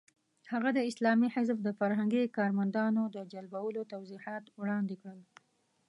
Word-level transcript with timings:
هغه 0.51 0.69
د 0.73 0.79
اسلامي 0.89 1.29
حزب 1.35 1.57
د 1.63 1.69
فرهنګي 1.79 2.23
کارمندانو 2.37 3.03
د 3.15 3.17
جلبولو 3.33 3.81
توضیحات 3.93 4.43
وړاندې 4.59 4.95
کړل. 5.03 5.21